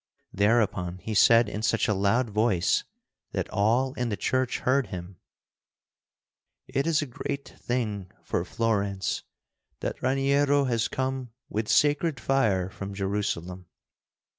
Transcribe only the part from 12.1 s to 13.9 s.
fire from Jerusalem.